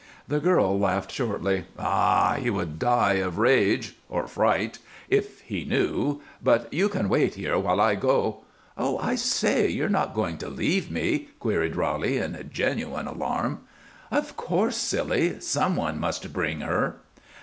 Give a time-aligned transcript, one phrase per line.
[0.27, 1.65] The girl laughed shortly.
[1.77, 2.37] "Ah!
[2.41, 7.59] He would die of rage or fright if he knew; but you can wait there
[7.59, 8.39] while I go"
[8.79, 9.69] "Oh, I say!
[9.69, 13.59] You're not going to leave me?" queried Roly in genuine alarm.
[14.09, 15.39] "Of course, silly!
[15.39, 16.95] Some one must bring her."